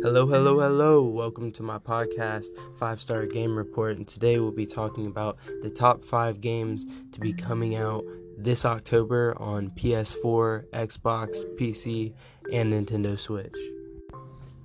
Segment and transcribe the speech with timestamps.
[0.00, 1.02] Hello, hello, hello.
[1.02, 3.96] Welcome to my podcast, Five Star Game Report.
[3.96, 8.04] And today we'll be talking about the top five games to be coming out
[8.36, 12.14] this October on PS4, Xbox, PC,
[12.52, 13.56] and Nintendo Switch.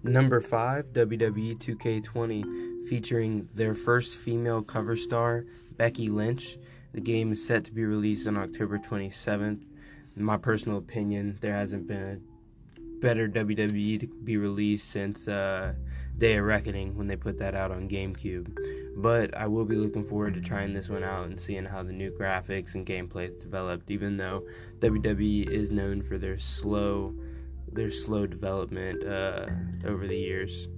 [0.03, 5.45] Number five, WWE 2K20, featuring their first female cover star,
[5.77, 6.59] Becky Lynch.
[6.93, 9.63] The game is set to be released on October 27th.
[10.15, 12.32] In my personal opinion, there hasn't been a
[13.03, 15.73] better WWE to be released since uh,
[16.17, 18.57] Day of Reckoning when they put that out on GameCube.
[18.95, 21.91] But I will be looking forward to trying this one out and seeing how the
[21.91, 23.91] new graphics and gameplay is developed.
[23.91, 24.45] Even though
[24.79, 27.13] WWE is known for their slow,
[27.71, 29.47] their slow development uh,
[29.85, 30.69] over the years.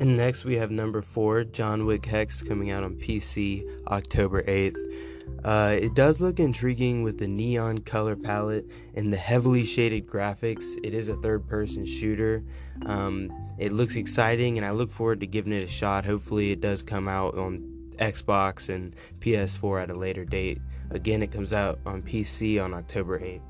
[0.00, 5.13] And next we have number four, John Wick Hex, coming out on PC October 8th.
[5.44, 10.76] Uh, it does look intriguing with the neon color palette and the heavily shaded graphics.
[10.82, 12.42] It is a third person shooter.
[12.86, 16.06] Um, it looks exciting, and I look forward to giving it a shot.
[16.06, 20.60] Hopefully, it does come out on Xbox and PS4 at a later date.
[20.90, 23.40] Again, it comes out on PC on October 8th.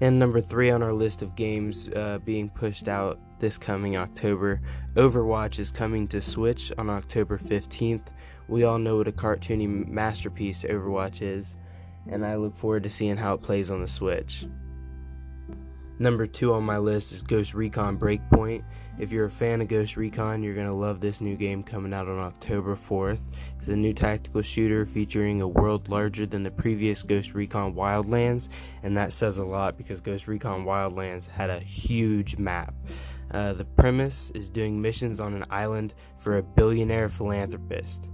[0.00, 4.60] And number three on our list of games uh, being pushed out this coming October,
[4.94, 8.08] Overwatch is coming to Switch on October 15th.
[8.48, 11.56] We all know what a cartoony masterpiece Overwatch is,
[12.10, 14.46] and I look forward to seeing how it plays on the Switch.
[15.98, 18.64] Number two on my list is Ghost Recon Breakpoint.
[18.98, 21.94] If you're a fan of Ghost Recon, you're going to love this new game coming
[21.94, 23.20] out on October 4th.
[23.58, 28.48] It's a new tactical shooter featuring a world larger than the previous Ghost Recon Wildlands,
[28.82, 32.74] and that says a lot because Ghost Recon Wildlands had a huge map.
[33.30, 38.08] Uh, the premise is doing missions on an island for a billionaire philanthropist.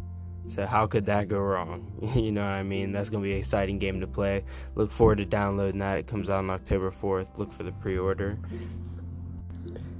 [0.48, 1.90] So how could that go wrong?
[2.16, 2.92] you know what I mean?
[2.92, 4.44] That's gonna be an exciting game to play.
[4.74, 5.98] Look forward to downloading that.
[5.98, 7.38] It comes out on October 4th.
[7.38, 8.38] Look for the pre-order.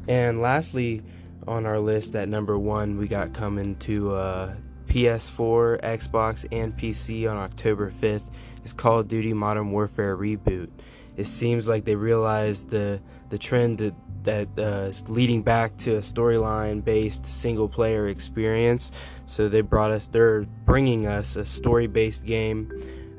[0.09, 1.03] And lastly,
[1.47, 4.55] on our list at number one, we got coming to uh,
[4.89, 8.25] PS4, Xbox, and PC on October 5th
[8.65, 10.69] is Call of Duty Modern Warfare Reboot.
[11.17, 15.97] It seems like they realized the the trend that that uh, is leading back to
[15.97, 18.93] a storyline based single player experience.
[19.27, 22.71] So they brought us, they're bringing us a story based game.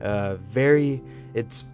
[0.01, 1.01] Uh, very,
[1.33, 1.65] it's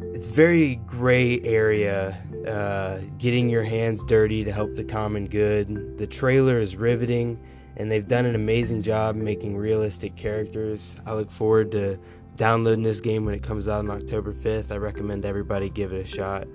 [0.00, 2.16] it's very gray area.
[2.46, 5.98] Uh, getting your hands dirty to help the common good.
[5.98, 7.38] The trailer is riveting,
[7.76, 10.96] and they've done an amazing job making realistic characters.
[11.06, 11.98] I look forward to
[12.36, 14.70] downloading this game when it comes out on October 5th.
[14.70, 16.46] I recommend everybody give it a shot.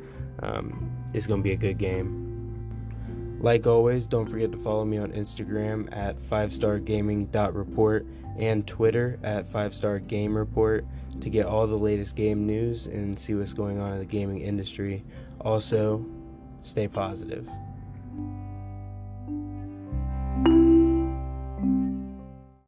[0.42, 2.26] Um, it's going to be a good game.
[3.40, 10.86] Like always, don't forget to follow me on Instagram at 5stargaming.report and Twitter at 5stargamereport
[11.22, 14.40] to get all the latest game news and see what's going on in the gaming
[14.40, 15.04] industry.
[15.42, 16.06] Also,
[16.64, 17.48] stay positive.